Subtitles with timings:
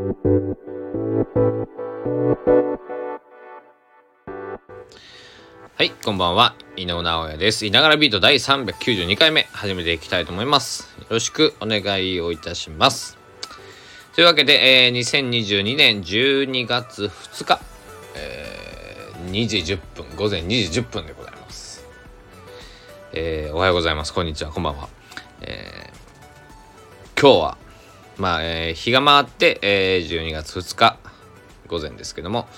[0.00, 0.06] は
[5.80, 6.54] い、こんばんは。
[6.74, 7.66] 井上直哉です。
[7.66, 10.88] いながらビート第392回目、始めていきたいと思います。
[11.00, 13.18] よろしくお願いをいたします。
[14.14, 17.60] というわけで、えー、2022年12月2日、
[18.16, 21.84] えー、2時10分、午前2時10分でございます。
[23.12, 24.14] えー、おはようございます。
[24.14, 24.50] こんにちは。
[24.50, 24.88] こんばんは。
[25.42, 27.58] えー、今日は、
[28.18, 30.98] まあ、えー、日が回って、えー、12月2日
[31.66, 32.48] 午前ですけども、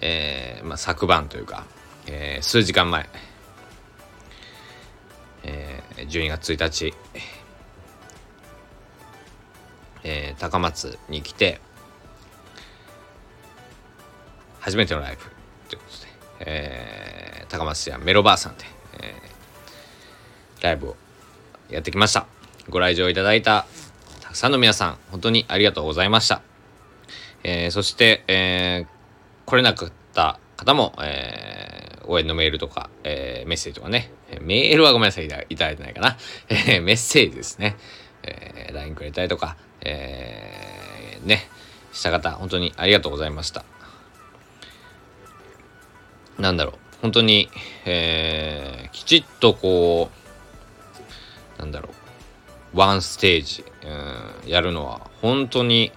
[0.00, 1.64] えー、まあ、昨晩というか、
[2.06, 3.08] えー、数時間前、
[5.44, 6.94] えー、12月1日、
[10.04, 11.60] えー、高松に来て
[14.60, 15.22] 初めてのライブ
[15.68, 18.64] ということで、えー、高松やメロバーさんで、
[19.00, 20.96] えー、ライブを
[21.70, 22.26] やってきました。
[22.68, 23.66] ご来場いただいた
[24.36, 26.42] くさんの皆さん本当にありがとうございました、
[27.42, 28.86] えー、そして、えー、
[29.46, 36.18] 来れなかった方も、えー、応援のメールとか、えー、メッセージとかね、メールはごめんなさいいただいてないかな、
[36.50, 37.78] えー、メッセージですね、
[38.24, 41.48] えー、LINE くれたりとか、えー、ね、
[41.94, 43.64] した方、本当にありがとうございました。
[46.38, 47.48] なんだろう、本当に、
[47.86, 50.10] えー、きちっとこ
[51.58, 52.05] う、なんだろう、
[52.76, 53.64] ワンステージ、
[54.44, 55.90] うん、やるのは、本当に、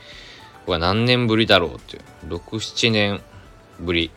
[0.62, 3.22] 僕は何年ぶりだろうっていう、6、7年
[3.80, 4.12] ぶり。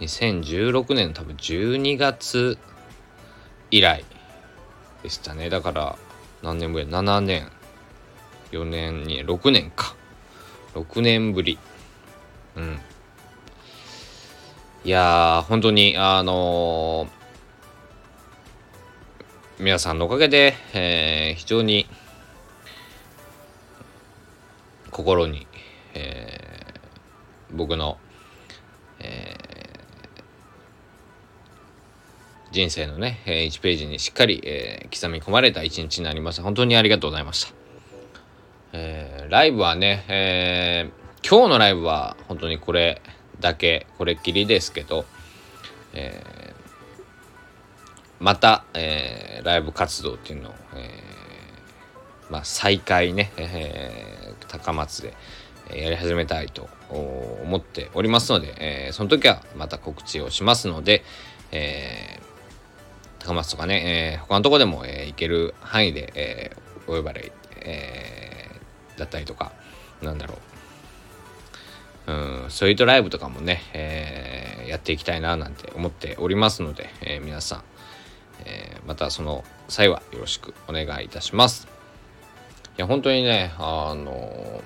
[0.00, 2.58] 2016年多分12月
[3.70, 4.04] 以来
[5.02, 5.48] でしたね。
[5.50, 5.96] だから、
[6.42, 7.50] 何年ぶり ?7 年
[8.54, 9.94] 4年に6年か
[10.74, 11.58] 6年ぶり
[12.56, 12.80] うん
[14.84, 17.08] いやー本当にあの、
[19.60, 21.86] 皆さんのおかげで、えー、非常に
[24.90, 25.46] 心に、
[25.94, 27.98] えー、僕の、
[28.98, 36.42] えー、人生のね、1ページにしっかり、えー、刻み込まれた一日になりました。
[36.42, 37.54] 本当にありがとうございました。
[38.72, 43.00] えー、ライブはね、えー、今日のライブは本当にこれ
[43.38, 45.04] だけ、これっきりですけど、
[45.92, 46.43] えー、
[48.24, 55.14] また、えー、ライブ活動っていうのを、えー、まあ、再開ね、えー、高松で
[55.70, 61.04] やり始めたいと思っておりますので、えー、その時はまた告知をしますので、
[61.52, 67.30] えー、高松とかね、えー、他のとこでも、えー、行ける範囲で、えー、お呼ばれ、
[67.60, 68.24] えー
[68.96, 69.52] だったりとか
[70.02, 70.38] なんだろう。
[72.06, 77.64] うんストリートライブとかもね、えー、やっていきたいななんて思っておりますので、えー、皆さん、
[78.44, 81.66] えー、またその際はよろしくお願いいたします。
[82.76, 84.62] いや本当にねあの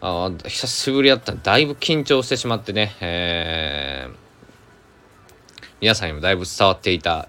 [0.00, 1.32] あ久しぶりだった。
[1.32, 4.14] らだいぶ緊張してしまってね、えー、
[5.80, 7.28] 皆さんにもだいぶ伝わっていた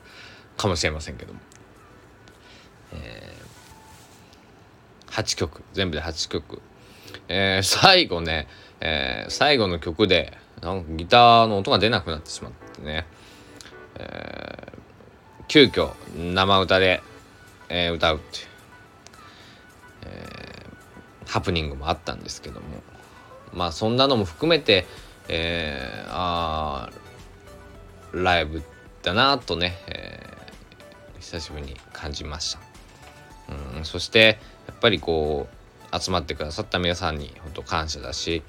[0.56, 1.40] かもしれませんけども、
[2.92, 3.32] え
[5.08, 6.62] 8曲全部で8曲、
[7.28, 8.48] えー、最後ね、
[8.80, 13.06] えー、最後の曲でなんかギターの音が出なくなってしまってね、
[13.96, 17.02] えー、急遽生歌で、
[17.68, 18.46] えー、歌うっていう、
[20.06, 22.66] えー、ハプニングもあったんですけども
[23.52, 24.86] まあそんなのも含めて、
[25.28, 26.90] えー、あ
[28.12, 28.62] ライブ
[29.02, 32.60] だなとね、えー、久しぶりに感じました。
[33.76, 35.48] うん、そしてやっぱりこ
[35.92, 38.42] う集まってくださった皆さんに本当感謝だし、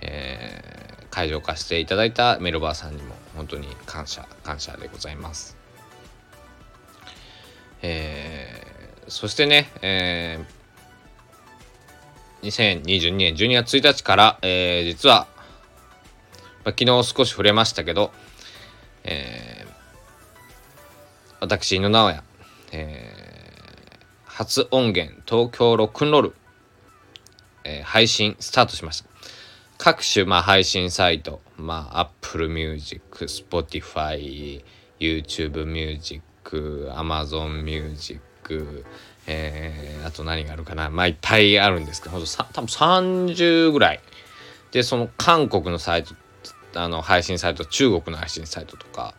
[0.00, 5.56] えー、会場化していただいたメロバーさんにも本当に感謝感謝でございます。
[7.82, 15.28] えー、そしてね、えー、2022年12月1日から、えー、実は、
[16.64, 18.10] まあ、昨日少し触れましたけど、
[19.04, 19.72] えー、
[21.40, 22.22] 私、井野直哉、
[22.72, 23.22] えー
[24.34, 26.34] 初音源東京ロックンロール、
[27.64, 29.11] えー、配信スタートしました。
[29.84, 34.62] 各種、まあ、配信サイト、まあ、Apple Music、Spotify、
[35.00, 36.22] YouTube Music、
[36.94, 38.20] Amazon Music、
[39.26, 44.00] えー、あと何があるかな、まあ、いっぱいあるんですけど、ほんと多分30ぐらい。
[44.70, 46.14] で、その韓国のサイト、
[46.76, 49.14] あの配信サイト、中国の配信サイトとか、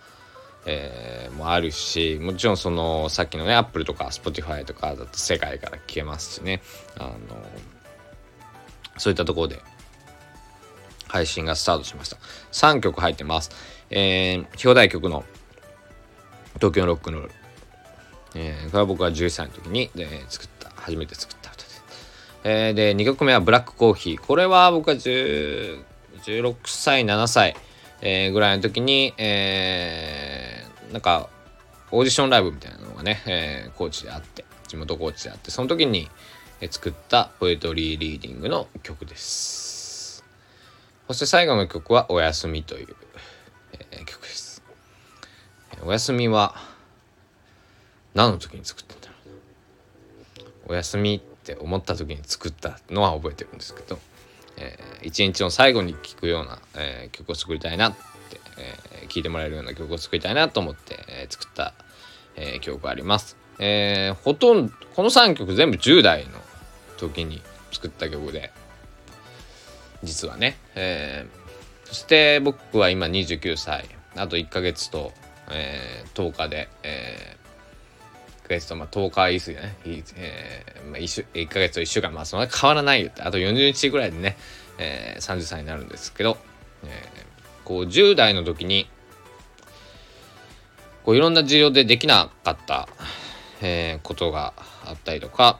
[0.66, 6.62] えー、もあるしもちろんそのさっきのねアップルとか Spotify とかだと世界から消えますしね
[6.98, 7.18] あの
[8.98, 9.62] そういったところで
[11.14, 12.18] 配信がスタートしました。
[12.52, 13.52] 3曲入ってます。
[13.92, 15.24] えー、表題曲の
[16.56, 17.32] 東京ロックンロール、
[18.34, 21.84] えー、これは僕が11歳の時に、えー、作った初めて作った歌です、
[22.44, 24.18] えー、で2曲目はブラックコーヒー。
[24.20, 25.84] これは僕は16
[26.66, 27.56] 歳7歳、
[28.02, 31.30] えー、ぐらいの時に、えー、なんか
[31.92, 36.10] オーディションライブみたいなのがね、えー、高知であって地元高知であってその時に
[36.72, 39.83] 作ったポエトリーリーディングの曲です。
[41.08, 42.96] そして最後の曲は「おやすみ」という、
[43.92, 44.64] えー、曲です
[45.86, 46.56] おやすみは
[48.14, 49.14] 何の時に作ったんだろ
[50.68, 54.00] うおやすみって思った時に作ったのは覚えてるんですけど、
[54.58, 61.74] えー、一日の最後に聴くような、えー、曲を作りたいなって、えー、聴いてもらえるような曲を作りたいなと思って、えー、作った、
[62.38, 63.36] えー、曲があります。
[63.60, 66.32] えー、ほとんどこの3曲全部10代の
[66.98, 67.42] 時に
[67.72, 68.52] 作った曲で
[70.04, 73.86] 実はね、えー、そして僕は今29歳。
[74.16, 75.12] あと1ヶ月と、
[75.50, 79.76] えー、10日で、えー、1ヶ月とまあ10日言い過ぎね、
[80.16, 83.24] えーまあ、1, 週1ヶ月と1週間まあそんな変わらないよって。
[83.24, 84.38] あと40日ぐらいでね、
[84.78, 86.38] えー、30歳になるんですけど、
[86.84, 88.88] えー、こう10代の時に
[91.04, 92.88] こういろんな事情でできなかった、
[93.62, 94.54] えー、ことが
[94.86, 95.60] あったりとか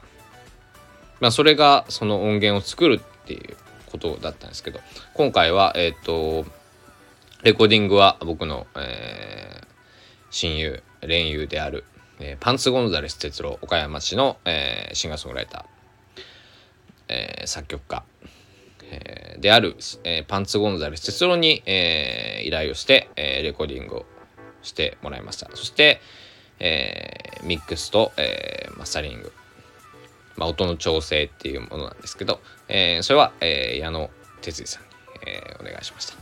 [1.24, 3.56] まあ、それがその音源を作るっていう
[3.94, 4.80] ことだったんですけど
[5.14, 6.44] 今回はえっ、ー、と
[7.44, 9.66] レコーディングは僕の、えー、
[10.30, 11.84] 親友恋友である、
[12.18, 15.64] えー、パンツ・ゴンザレス哲郎岡山市の、え、シンガーソングライター、
[17.08, 18.02] え、作曲家、
[18.90, 24.06] え、である、え、パンツ・ゴンザレス哲郎に、え、依頼をして、え、レコーディングを
[24.62, 25.50] してもらいました。
[25.54, 26.00] そして、
[26.60, 29.30] え、ミックスと、え、マスタリング
[30.36, 34.10] まあ、音の調整っていうものなんですけど、えー、それは、えー、矢野
[34.40, 34.88] 哲司さんに、
[35.26, 36.14] えー、お願いしました。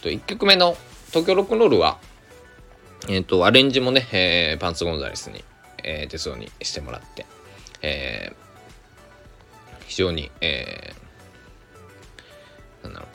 [0.00, 0.76] と1曲目の
[1.08, 1.98] 東京ロックンロールは、
[3.08, 5.44] えっ、ー、と、アレンジもね、えー、パンツゴンザレスに、
[5.84, 7.26] えー、鉄道にしてもらって、
[7.82, 13.08] えー、非常に、えー、なんだろう、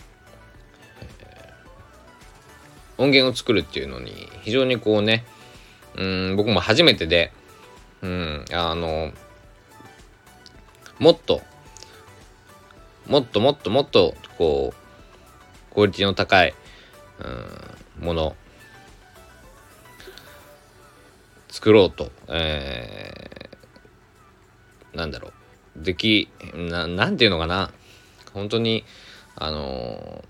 [1.21, 5.25] えー、音源を作るっていうのに非常にこうね、
[5.95, 7.31] うん、僕も初めてで、
[8.01, 9.11] うん、あの、
[10.99, 11.41] もっと、
[13.07, 16.53] もっともっともっと、こう、クオリティの高い、
[17.99, 18.35] うん、もの、
[21.49, 25.31] 作ろうと、えー、なんだろ
[25.79, 27.71] う、でき、ななんていうのかな、
[28.33, 28.83] 本当に、
[29.35, 30.23] あの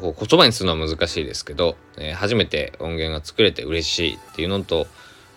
[0.00, 4.86] こう言葉にするのは難しいですけど、えー、初めて音源が作れて嬉しいっていうのと,、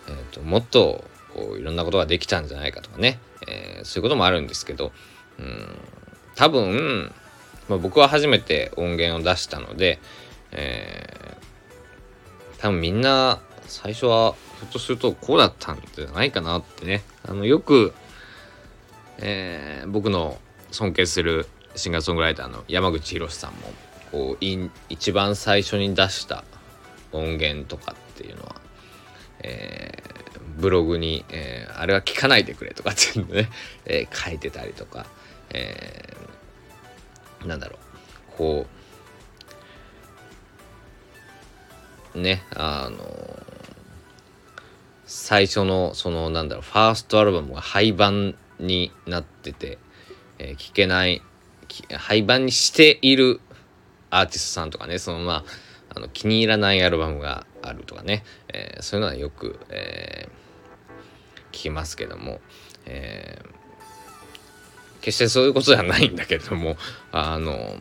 [0.08, 1.04] えーと、もっと
[1.34, 3.18] こういろんなことができたんじゃないかとかね、
[3.48, 4.92] えー、そういうこともあるんですけど、
[5.38, 5.78] うん、
[6.36, 7.12] 多分、
[7.68, 9.98] まあ、僕は初めて音源を出したので、
[10.52, 17.02] えー、多分みんな最初はひょっとするとこうだったんじゃないかなってね。
[17.24, 17.94] あのよく、
[19.18, 20.38] えー、僕の
[20.70, 23.58] 尊敬するシンガーソングライターの山口博さんも
[24.14, 24.44] こう
[24.88, 26.44] 一番最初に出した
[27.10, 28.54] 音源とかっていうのは、
[29.40, 33.50] えー、ブログに、えー、あれは聞かないでくれとかっていうのね、
[33.86, 35.06] えー、書いてたりとか、
[35.50, 37.78] えー、なんだろう
[38.36, 38.66] こ
[42.14, 43.42] うねあの
[45.06, 49.78] 最初のそのなんだろうファーストアルバムが廃盤になってて、
[50.38, 51.20] えー、聞けない
[51.96, 53.40] 廃盤にしている
[54.14, 55.44] アーティストさんとかねそのまあ
[55.96, 62.40] あの気に入らないアルバムがあるとかね、えー、そういうのはよく、えー、聞きますけども、
[62.86, 66.76] えー、決してそういうことではないんだけれども
[67.12, 67.76] あの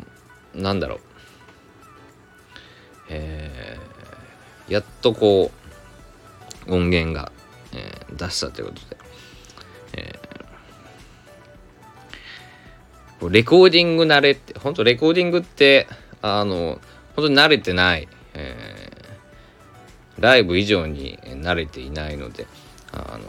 [0.53, 0.99] なんだろう、
[3.09, 5.51] えー、やっとこ
[6.67, 7.31] う音源が、
[7.73, 8.97] えー、出したということで、
[9.93, 15.87] えー、レコーディング慣れって本当レコーディングって
[16.23, 16.79] あの
[17.17, 22.47] 本当に慣れてない、えー、ライブ以上に慣れていないので
[22.93, 23.19] あ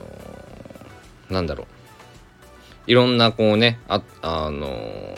[1.28, 1.66] のなんだろう
[2.86, 5.16] いろんなこうねああの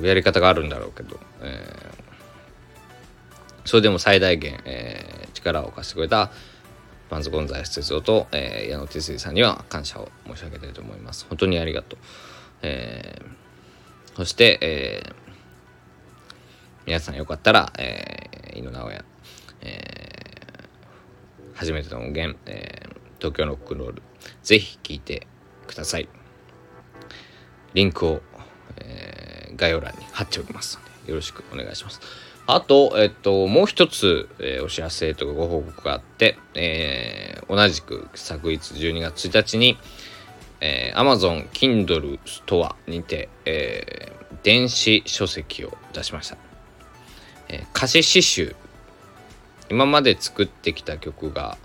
[0.00, 6.30] やり方があるんだろうけど、えー、それでも最大限、えー、力を貸してくれた
[7.10, 11.26] パンズ・ゴンザイス哲夫と、えー、矢野哲司さんには感謝を申し上げたいと思います。
[11.28, 11.98] 本当にありがとう。
[12.62, 13.43] えー
[14.16, 15.14] そして、えー、
[16.86, 19.04] 皆さんよかったら、えー、井野直哉、
[19.62, 24.02] えー、初めての音源、えー、東京ロックロール、
[24.42, 25.26] ぜひ聴いて
[25.66, 26.08] ください。
[27.74, 28.22] リンクを、
[28.78, 32.00] えー、概要欄に貼っておきますので、よろしくお願いします。
[32.46, 39.78] あと、えっと、もう一つ、えー、お知らせとかご報告があって、えー、同じく昨日12月1日に、
[40.60, 46.36] えー、Amazon Kindle ストアにて、えー、電子書籍を出しました。
[47.48, 48.56] えー、歌詞詩集。
[49.70, 51.56] 今まで作ってきた曲が、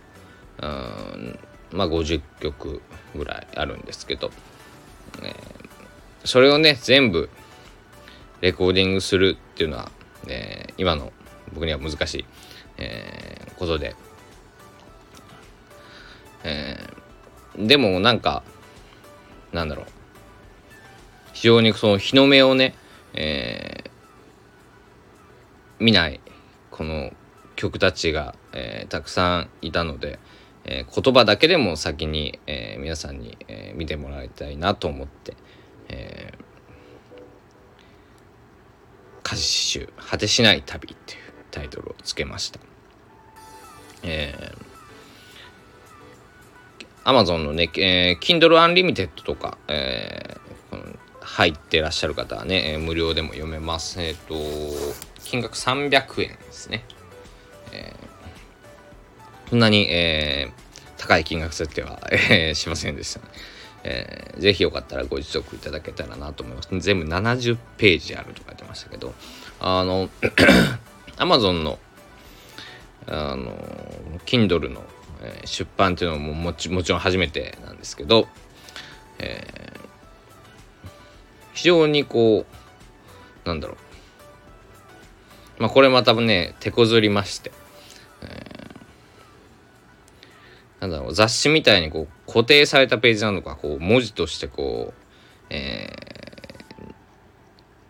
[0.62, 1.39] うん、
[1.72, 2.81] まあ50曲
[3.15, 4.31] ぐらいあるんですけど、
[5.22, 5.34] えー、
[6.25, 7.29] それをね、全部
[8.41, 9.91] レコーディングするっていうのは、
[10.27, 11.12] えー、今の
[11.53, 12.25] 僕には難しい、
[12.77, 13.96] えー、ことで、
[16.43, 18.43] えー、でもなんか
[19.53, 19.86] なんだろう
[21.34, 22.75] 非常にその日の目をね、
[23.13, 26.20] えー、見ない
[26.72, 27.12] この
[27.56, 30.20] 曲たちが、えー、たくさんいたので、
[30.65, 35.36] えー、言葉だけでも先に、えー、皆さんに、えー、見てもらいたいなと思って、
[35.89, 41.20] えー、歌詞集果てしない旅っていう
[41.51, 42.60] タイトルをつけました。
[44.03, 44.68] えー、
[47.09, 53.99] Amazon のね、えー、Kindle Unlimited とか、えー、入ってらっしゃる方はね、えー、無料でも読めます。
[54.01, 54.35] えっ、ー、と、
[55.23, 56.83] 金額300円ですね。
[57.71, 63.25] えー、そんなに、えー、高い金額設定は、えー、しませんでした、ね。
[63.83, 66.69] えー、ぜひよかったらご自読いただけたらなと思います。
[66.79, 69.13] 全部70ページあるとか言ってましたけど、
[69.59, 70.09] あの、
[71.17, 71.79] Amazon の、
[73.07, 73.55] あの、
[74.25, 74.83] Kindle の、
[75.21, 78.27] えー、出版っていうのももちもちろん初めてなんですけど、
[79.19, 80.88] えー、
[81.53, 82.45] 非常にこ
[83.45, 83.77] う、なんだろう。
[85.61, 87.51] まあこれまたね、手こずりまして、
[90.79, 95.89] なんだろう雑誌みたいにこう固定されたページなのかこう文字としてこう、え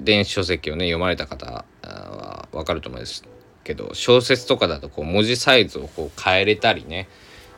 [0.01, 3.24] ー、電子書籍をね読まれた方は分かると思うんです
[3.69, 7.07] けど小説とかだとこう文字サイズをこう変えれたりね、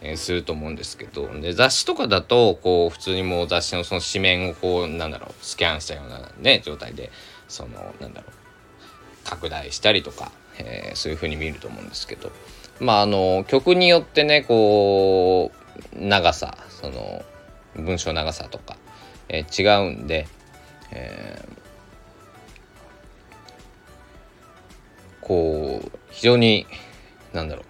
[0.02, 7.12] えー、すると思うんですけどで雑誌とかだとこう普通にもう雑誌のその紙面をこうなんだろうスキャンしたようなね状態で
[7.48, 8.32] そのなんだろう
[9.24, 12.30] 拡大したりとか、えー、そういう風に見ると思うんですけど。
[12.82, 15.52] まああの曲によってねこ
[15.94, 17.24] う長さその
[17.76, 18.76] 文章長さとか、
[19.30, 20.28] えー、違うんで、
[20.92, 26.68] えー、こう非常に
[27.34, 27.66] なんだろう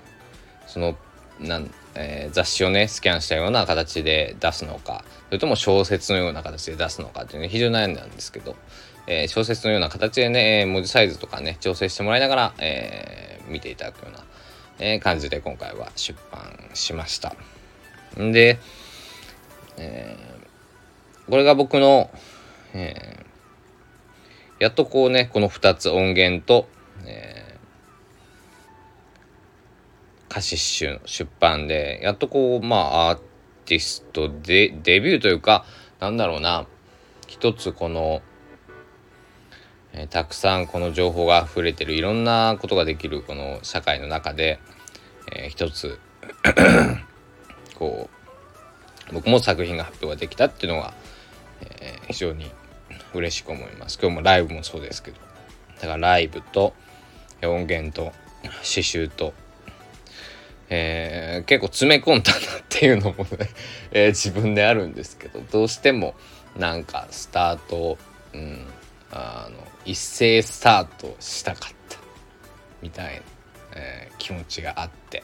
[0.67, 0.95] その
[1.39, 8.55] なん、えー、雑誌をねスキャンしたような形で出すのかそれとも小説のような形で出すのかっていうの非常に悩んだんですけど、
[9.07, 14.23] えー、小説のような形でね文字サイズとかね調整してもらいながら、えー、見ていただくような
[14.81, 16.41] え、感じで今回は出版
[16.73, 17.35] しました。
[18.19, 18.57] んで、
[19.77, 20.17] え、
[21.29, 22.09] これが僕の、
[22.73, 23.23] え、
[24.59, 26.67] やっとこうね、この2つ音源と、
[27.05, 27.40] えー、
[30.31, 33.19] 歌詞集出版で、やっとこう、まあ、アー
[33.65, 35.65] ティストでデビューというか、
[35.99, 36.67] なんだろうな、
[37.27, 38.21] 一つこの、
[39.91, 44.59] えー、たくさんこの情報が溢れてるいろんなことができるこの社会の中で、
[45.33, 45.99] えー、一つ
[47.77, 48.09] こ
[49.11, 50.93] う僕も作品が発表ができたっていうのが、
[51.61, 52.49] えー、非常に
[53.13, 53.99] 嬉しく思います。
[54.01, 55.17] 今日もライブもそうですけど
[55.81, 56.73] だからライブと
[57.43, 59.33] 音源と刺繍と、
[60.73, 63.49] えー、結構詰め込んだなっていうのもね、
[63.91, 66.15] えー、自分であるんですけどどうしても
[66.57, 67.97] なんかスタート、
[68.33, 68.65] うん、
[69.11, 71.97] あの一斉スタートしたかった
[72.81, 73.21] みたいな、
[73.75, 75.23] えー、気持ちがあって、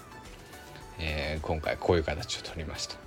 [0.99, 2.97] えー、今回こういう形を取りました。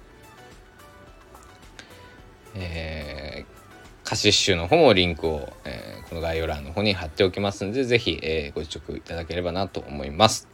[2.54, 10.49] えー、歌詞集の方もリンクを、えー、この概要欄の方に貼っておきますので是非、えー、ご視聴いただければなと思います。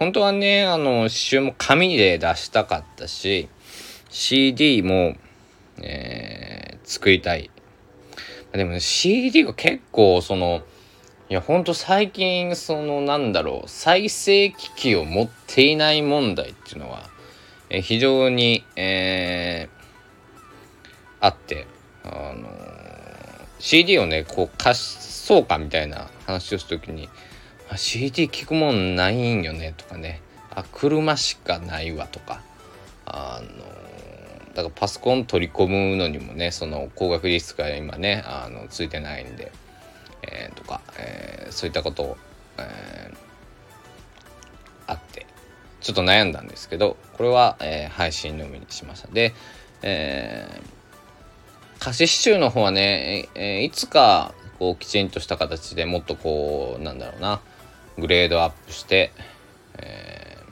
[0.00, 3.50] 本当はねあの刺繍も紙で出したかったし
[4.08, 5.14] CD も、
[5.82, 7.50] えー、作りたい。
[8.52, 10.62] でもね CD が結構その
[11.28, 17.08] いやほんと最近そのなんだろう再生機器を持っていない問題っていうのは、
[17.68, 21.66] え非常に、えー、あって
[22.04, 27.10] あのー、CD をねこう貸そうかみたいな話をするときに
[27.76, 30.20] CD 聞くもんないんよねとかね。
[30.50, 32.42] あ車しかないわとか。
[33.06, 33.64] あの
[34.54, 39.52] だからパソコン取り込むのにもねその高額ディスクが今ねあのついてないんで、
[40.22, 42.16] えー、とか、えー、そういったことを、
[42.58, 43.16] えー、
[44.86, 45.26] あって。
[45.80, 49.08] ちょっと悩んだんですけどこれは、えー、配信のみにしました。
[49.08, 49.32] で、
[49.82, 57.40] えー、歌詞集の方はね、えー、いつかこうきちんとした形でもっとこうなんだろうな。
[58.00, 59.12] グレードアップして、
[59.78, 60.46] えー、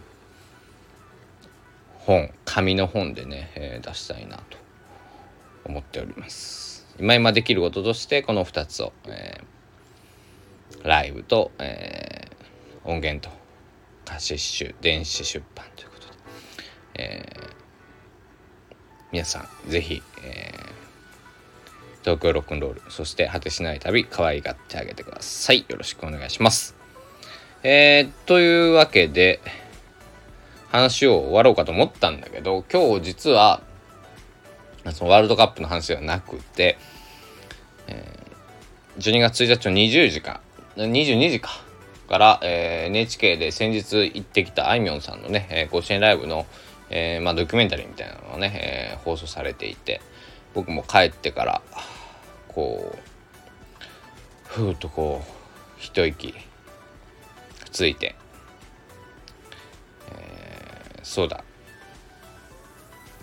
[2.04, 4.42] 本紙の本でね、えー、出したいなと
[5.64, 6.86] 思っております。
[6.98, 13.34] 今今できることとしてこの2つを、えー、ライブと、えー、音源と
[14.04, 16.14] 貸し集電子出版ということで、
[16.94, 17.52] えー、
[19.12, 20.58] 皆さんぜひ、えー、
[22.02, 25.64] 東京ロックンロールそして果てしない旅可愛がってあげてください。
[25.68, 26.77] よろしくお願いします。
[27.62, 29.40] えー、というわけで
[30.70, 33.62] 話を終わろうかと思ったんだけど今日実は
[34.92, 36.78] そのワールドカップの話ではなくて、
[37.88, 40.40] えー、12月1日の20時か
[40.76, 41.50] 22時か
[42.08, 46.46] から、えー、NHK で先日行ってきたあいみょんさんのね、えー、甲子園ライブの、
[46.90, 50.00] えーまあ、ドキュメンタリーみたいなのがね、えー、放送されていて
[50.54, 51.62] 僕も帰ってから
[52.48, 52.98] こう
[54.46, 55.30] ふーっとこう
[55.76, 56.34] 一息
[57.68, 58.14] ついて、
[60.10, 61.44] えー、そうだ。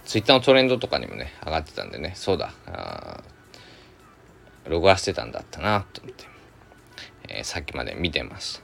[0.05, 2.13] ツイッターのトレンドとかにもね上がってたんでね。
[2.15, 2.53] そうだ。
[2.67, 3.23] あ
[4.67, 6.25] 録画してたんだったなと思って、
[7.29, 8.63] えー、さっきまで見てました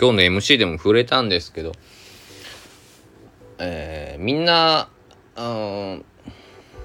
[0.00, 1.72] 今日の MC でも触れたんですけど、
[3.58, 4.88] えー、みんな、
[5.36, 6.04] うん、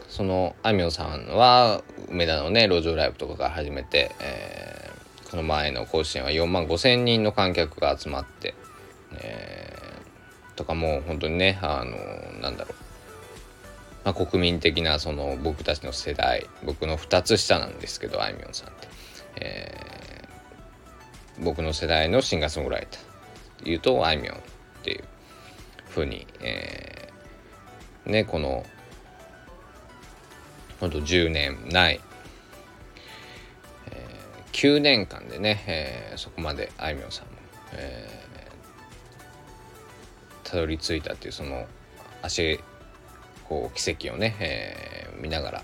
[0.07, 4.76] そのあみょんさんは梅田のね路上ライブとかから始めて、え、
[5.29, 8.55] この前の甲子園は4万5千人の観客が集まって、
[9.13, 12.75] えー、とかもう本当にねあのなんだろう、
[14.05, 18.87] まあ、国民的なその僕たちの世代僕の2つ下なんですけどあいみょんさんって、
[19.41, 23.05] えー、僕の世代のシンガーソングライターっ
[23.63, 24.39] ていうとあいみょんっ
[24.83, 25.03] ていう
[25.89, 28.63] ふうに、えー、ねこの
[30.79, 31.99] ほんと10年ない、
[34.57, 37.33] 9年間でね、えー、そこまであいみょんさんも、
[37.73, 41.67] えー、たどり着いたっていうその
[42.23, 42.59] 足
[43.47, 45.63] こう奇跡をね、えー、見ながら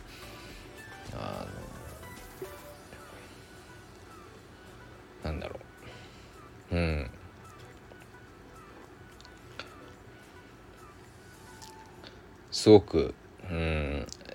[1.16, 1.48] あ
[5.24, 5.60] のなんだろ
[6.72, 6.76] う。
[6.76, 7.10] うん。
[12.52, 13.16] すごく
[13.50, 13.83] うん。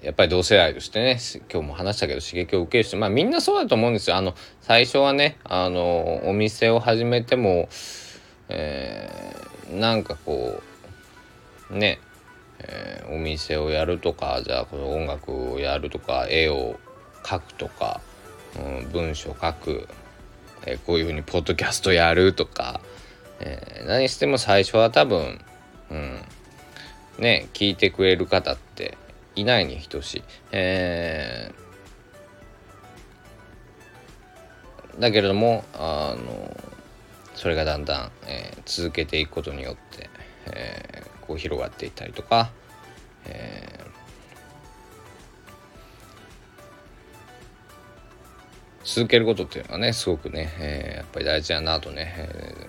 [0.02, 1.18] やっぱり同世代としてね
[1.52, 4.16] 今日も話したけど刺激を受ける人まあみんなそうだと思うんですよ。
[4.16, 7.68] あの最初はねあのお店を始めても、
[8.48, 10.62] えー、なんかこ
[11.70, 11.98] うね、
[12.60, 16.78] えー、お店をやるとかじゃあこの音楽をやるとか絵を
[17.24, 18.00] 描くとか、
[18.56, 19.88] うん、文章書く、
[20.64, 22.80] えー、こういうふうにポッドキャストやるとか、
[23.40, 25.40] えー、何しても最初は多分、
[25.90, 26.20] うん、
[27.18, 28.96] ね聞いてくれる方って
[29.40, 30.22] いないに等しい。
[30.50, 36.56] えー、だけれどもあの
[37.34, 40.10] それがだんだん、えー、続けていくことによって、
[40.46, 42.50] えー、こう広がっていったりとか、
[43.26, 52.66] えー、続けることっていうのはねすごくね、えー、やっぱり大事だなとね、え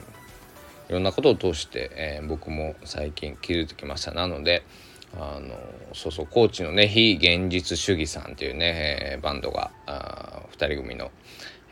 [0.88, 4.62] ー、いろんなことを通して、えー、僕も最近気づいてきましたなので、
[5.17, 5.58] あの
[5.93, 11.12] そうそう高知のね非現実主義さんっていうね、えー、バンドがあ2人組の、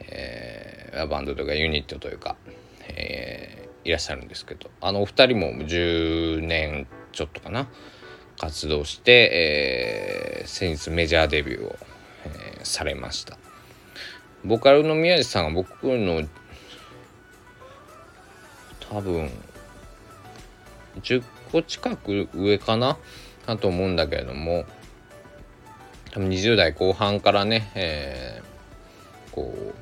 [0.02, 2.36] えー、バンドというかユニットというか、
[2.89, 7.67] えー、いらっしゃるんですけどあのお二人も10年ちょっとかな
[8.39, 11.76] 活動して、えー、先日メジャーデビューを、
[12.26, 13.38] えー、されました。
[14.45, 16.21] ボーカルの宮地さんが僕の
[18.91, 19.32] 多分
[21.02, 22.97] 10個近く上かな？
[23.47, 24.65] だと思うんだけれども
[26.12, 29.73] 多分20代後半からね、えー、こう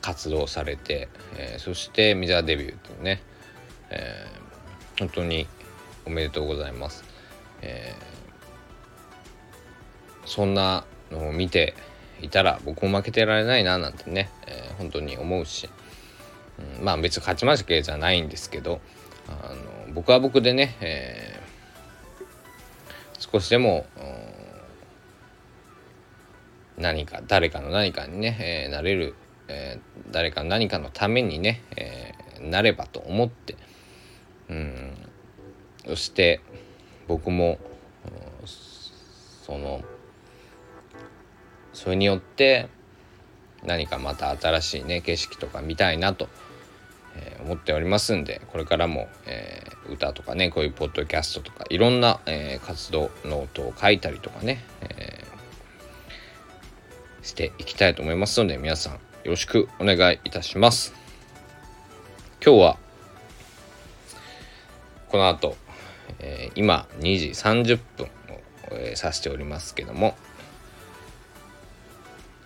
[0.00, 3.22] 活動されて、えー、そしてメジャーデビューっていうね、
[3.90, 5.46] えー、本当に
[6.04, 7.04] おめでとうございます。
[7.62, 11.74] えー、そんなのを見て
[12.20, 15.70] いたら僕も負けてられないななんてね、えー、本当に思うし、
[16.78, 18.80] うん、まあ別に勝ち負けじゃないんですけど
[19.28, 21.23] あの僕は僕でね、え
[23.32, 23.86] 少しでも
[26.76, 29.14] 何か誰かの何かにね、えー、なれる、
[29.48, 33.56] えー、誰かの何かのためにね、えー、なればと思って
[34.50, 34.94] うん
[35.86, 36.40] そして
[37.08, 37.58] 僕も
[39.42, 39.82] その
[41.72, 42.68] それによって
[43.64, 46.28] 何かまた新しいね景色とか見たいなと、
[47.44, 55.24] 思っておりますんでこれからも、えー、歌とかねこういうポッドキャストとかいろんな、えー、活動ノートを書いたりとかね、え
[57.22, 60.92] していきたいと思いますので皆さんよろしくお願いいたします。
[62.44, 62.78] 今日は
[65.08, 65.56] この後、
[66.18, 68.10] えー、今2時30分を、
[68.72, 70.14] えー、指しておりますけども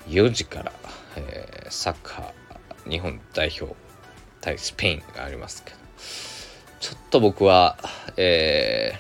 [0.07, 0.73] 4時から、
[1.17, 3.75] えー、サッカー日本代表
[4.41, 5.79] 対スペインがありますけど。
[6.81, 7.77] ちょっと僕は、
[8.17, 8.93] え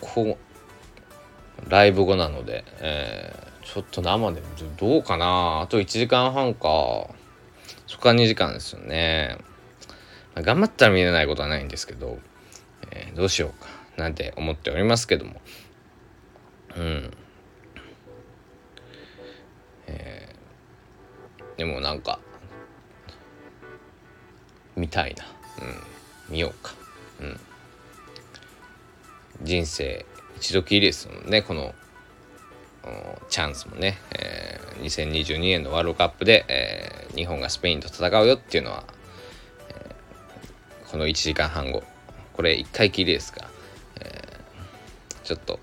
[0.00, 4.40] ー、こうライブ後なので、えー、ちょっと生で
[4.78, 7.08] どうかなあと1時間半か。
[7.88, 9.38] そこから2時間ですよね、
[10.34, 12.18] まあ、頑張ったら見れないことはないんですけど、
[12.90, 13.68] えー、どうしようか。
[13.96, 15.40] なんて思っておりますけども。
[16.76, 17.10] うん。
[19.86, 22.18] えー、でもなんか
[24.76, 25.24] 見たいな。
[26.28, 26.34] うん。
[26.34, 26.74] 見ようか。
[27.20, 27.40] うん。
[29.42, 31.74] 人生一度きりですもんねこの
[33.28, 38.84] チャンスもね、えー、2022年のワールドカップで、えー、日本がスペインと戦うよっていうのは、
[39.70, 41.82] えー、この1時間半後。
[42.34, 43.48] これ1回きりですが、
[44.00, 45.58] えー、ちょっと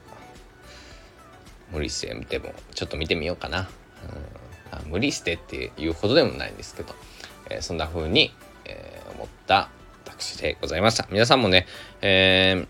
[1.72, 3.66] 無理して見てもちょっと見てみようかな、うん、
[4.78, 6.94] あ無理してっていうほどでもないんですけど、
[7.50, 8.34] えー、そんな風に、
[8.66, 9.03] えー、
[9.44, 9.70] った
[10.06, 11.08] 私でございました。
[11.12, 11.68] 皆さんもね、
[12.02, 12.68] えー、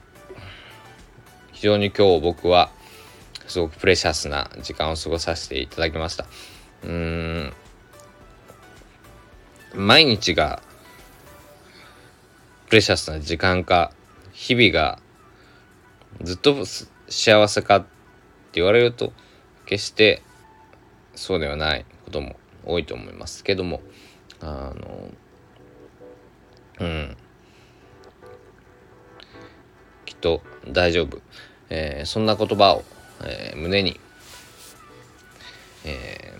[1.52, 2.72] 非常に今日僕は
[3.48, 6.26] すごくプレシャスな時間を過ごさせていただきました。
[6.84, 7.54] うん。
[9.76, 10.62] 毎日が
[12.68, 13.92] プレシャスな時間か
[14.32, 15.00] 日々が
[16.22, 16.66] ずっと
[17.08, 17.88] 幸せかって
[18.54, 19.14] 言われると
[19.66, 20.22] 決して
[21.16, 23.82] そうではないことも多いと思いますけども
[24.42, 25.10] あの
[26.80, 27.18] うん
[30.06, 31.22] きっと大丈夫、
[31.70, 32.84] えー、そんな言葉を
[33.24, 34.00] えー、胸に、
[35.86, 36.34] え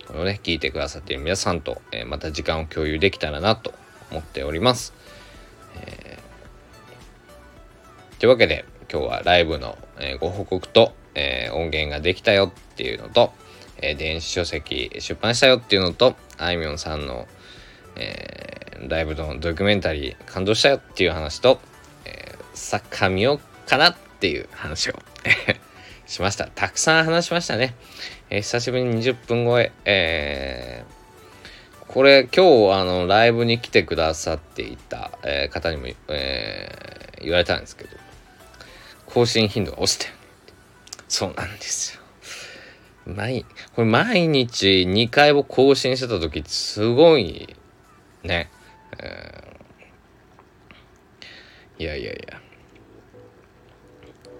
[0.00, 3.74] ー、このね、聞いてくださっている皆さんと、えー、また時間を共有できたらなと
[4.10, 4.94] 思っております。
[5.76, 13.32] えー、というわけで、今日はライブの、えー、ご報告と、えー、音源ができたよっていうのと、
[13.78, 17.26] えー、電子書籍出版したよっていうのと、あいみょんさんの、
[17.96, 21.60] えー、ライブのドキュメンタリー感動したよっていう話と、
[22.04, 24.98] えー、サッカー見ようかなっていう話を
[26.06, 26.46] しました。
[26.46, 27.74] たくさん話しましたね。
[28.30, 29.72] えー、久しぶりに20分超え。
[29.84, 37.96] えー、これ今日あのライブに来てくださっていた、えー、方にも、えー、言われたんですけど、
[39.06, 40.12] 更新頻度が落ちて。
[41.08, 42.02] そうなんですよ。
[43.04, 47.54] 毎、これ毎日2回を更新してた時すごい
[48.24, 48.50] ね。
[48.98, 52.40] えー、いやいやいや。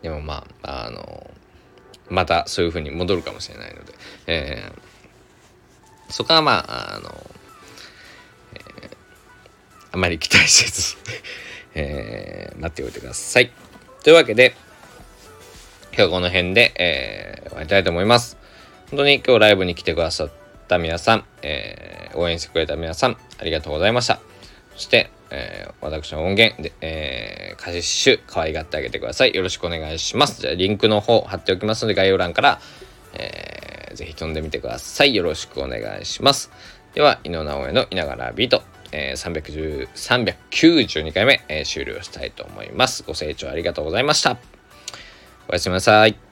[0.03, 1.31] でもまあ、あの
[2.11, 3.95] またそういう風に戻るかもしれないので、
[4.27, 7.31] えー、そこはまああの、
[8.55, 8.97] えー、
[9.93, 10.97] あまり期待せず
[11.75, 13.51] えー、待っておいてください。
[14.03, 14.55] というわけで
[15.97, 18.37] 今日この辺で、えー、終わりたいと思います。
[18.91, 20.42] 本当に今日ライブに来てくださって
[20.73, 24.21] た皆さん、えー、応援してくれた皆さん、ありがとうございました。
[24.75, 29.35] そして、えー、私の音源で、えー、カシシュ可愛がってあげてください。
[29.35, 30.41] よろしくお願いします。
[30.41, 32.61] じゃあ、リンクの方貼っておきますので、概要欄から、
[33.15, 35.15] えー、ぜひ飛んでみてください。
[35.15, 36.51] よろしくお願いします。
[36.95, 43.03] では、井上直江のいながらビート、えー、392回目、えー、終了したいと思います。
[43.07, 44.39] ご清聴ありがとうございました。
[45.49, 46.32] おやすみなさい。